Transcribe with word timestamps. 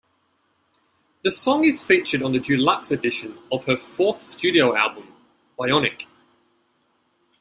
The 1.23 1.29
song 1.29 1.63
is 1.63 1.83
featured 1.83 2.23
on 2.23 2.31
the 2.31 2.39
deluxe 2.39 2.89
edition 2.89 3.37
of 3.51 3.65
her 3.65 3.77
fourth 3.77 4.23
studio 4.23 4.75
album 4.75 5.13
"Bionic". 5.59 6.07